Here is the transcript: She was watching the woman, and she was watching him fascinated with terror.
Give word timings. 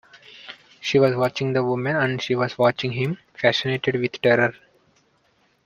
She 0.79 0.97
was 0.97 1.15
watching 1.15 1.53
the 1.53 1.63
woman, 1.63 1.95
and 1.95 2.19
she 2.19 2.33
was 2.33 2.57
watching 2.57 2.93
him 2.93 3.19
fascinated 3.35 3.97
with 3.99 4.19
terror. 4.19 4.55